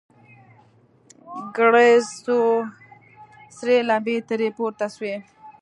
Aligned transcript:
گړز 1.55 2.05
سو 2.23 2.37
سرې 3.57 3.77
لمبې 3.89 4.17
ترې 4.27 4.49
پورته 4.57 4.85
سوې. 4.95 5.15